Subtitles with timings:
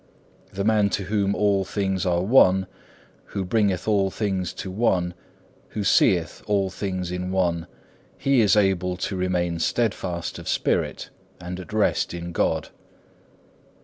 [0.51, 2.65] The man to whom all things are one,
[3.37, 5.13] who bringeth all things to one,
[5.69, 7.67] who seeth all things in one,
[8.17, 12.69] he is able to remain steadfast of spirit, and at rest in God.